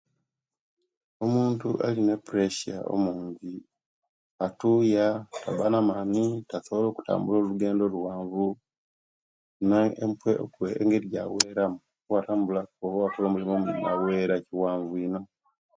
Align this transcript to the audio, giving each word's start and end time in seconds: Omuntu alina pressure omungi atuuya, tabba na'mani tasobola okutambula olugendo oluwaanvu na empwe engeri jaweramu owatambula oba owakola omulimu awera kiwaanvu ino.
Omuntu 1.25 1.67
alina 1.87 2.15
pressure 2.27 2.79
omungi 2.93 3.53
atuuya, 4.45 5.05
tabba 5.41 5.65
na'mani 5.71 6.23
tasobola 6.49 6.87
okutambula 6.89 7.37
olugendo 7.39 7.81
oluwaanvu 7.85 8.45
na 9.69 9.77
empwe 10.03 10.31
engeri 10.81 11.07
jaweramu 11.13 11.77
owatambula 12.09 12.61
oba 12.83 12.95
owakola 12.99 13.25
omulimu 13.27 13.55
awera 13.91 14.35
kiwaanvu 14.45 14.93
ino. 15.05 15.19